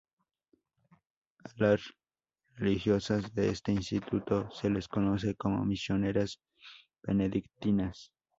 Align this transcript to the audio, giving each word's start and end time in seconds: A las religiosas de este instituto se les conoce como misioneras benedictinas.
A 1.43 1.49
las 1.57 1.79
religiosas 2.55 3.35
de 3.35 3.49
este 3.49 3.71
instituto 3.71 4.49
se 4.49 4.71
les 4.71 4.87
conoce 4.87 5.35
como 5.35 5.63
misioneras 5.63 6.41
benedictinas. 7.03 8.11